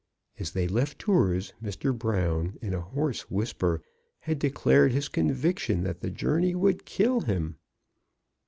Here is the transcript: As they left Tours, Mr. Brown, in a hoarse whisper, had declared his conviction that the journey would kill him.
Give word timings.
As 0.39 0.49
they 0.53 0.67
left 0.67 0.97
Tours, 0.97 1.53
Mr. 1.61 1.95
Brown, 1.95 2.57
in 2.59 2.73
a 2.73 2.81
hoarse 2.81 3.29
whisper, 3.29 3.83
had 4.21 4.39
declared 4.39 4.93
his 4.93 5.07
conviction 5.07 5.83
that 5.83 5.99
the 6.01 6.09
journey 6.09 6.55
would 6.55 6.85
kill 6.87 7.19
him. 7.21 7.57